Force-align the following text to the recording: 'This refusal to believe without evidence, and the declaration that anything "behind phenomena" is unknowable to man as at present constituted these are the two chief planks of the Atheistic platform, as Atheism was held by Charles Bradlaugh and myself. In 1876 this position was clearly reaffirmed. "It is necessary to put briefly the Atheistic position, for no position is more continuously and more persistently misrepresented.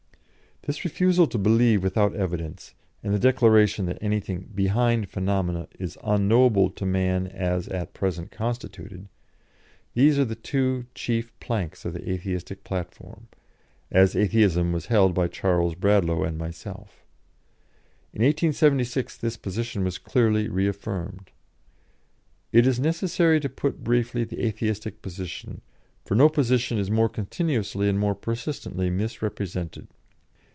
'This 0.67 0.85
refusal 0.85 1.25
to 1.25 1.39
believe 1.39 1.81
without 1.81 2.13
evidence, 2.15 2.75
and 3.01 3.11
the 3.15 3.17
declaration 3.17 3.87
that 3.87 3.97
anything 3.99 4.51
"behind 4.53 5.09
phenomena" 5.09 5.67
is 5.79 5.97
unknowable 6.03 6.69
to 6.69 6.85
man 6.85 7.25
as 7.25 7.67
at 7.69 7.95
present 7.95 8.29
constituted 8.29 9.09
these 9.95 10.19
are 10.19 10.25
the 10.25 10.35
two 10.35 10.85
chief 10.93 11.33
planks 11.39 11.83
of 11.83 11.93
the 11.93 12.07
Atheistic 12.07 12.63
platform, 12.63 13.27
as 13.89 14.15
Atheism 14.15 14.71
was 14.71 14.85
held 14.85 15.15
by 15.15 15.27
Charles 15.27 15.73
Bradlaugh 15.73 16.21
and 16.27 16.37
myself. 16.37 17.03
In 18.13 18.21
1876 18.21 19.17
this 19.17 19.37
position 19.37 19.83
was 19.83 19.97
clearly 19.97 20.47
reaffirmed. 20.47 21.31
"It 22.51 22.67
is 22.67 22.79
necessary 22.79 23.39
to 23.39 23.49
put 23.49 23.83
briefly 23.83 24.23
the 24.25 24.45
Atheistic 24.45 25.01
position, 25.01 25.61
for 26.05 26.13
no 26.13 26.29
position 26.29 26.77
is 26.77 26.91
more 26.91 27.09
continuously 27.09 27.89
and 27.89 27.97
more 27.97 28.13
persistently 28.13 28.91
misrepresented. 28.91 29.87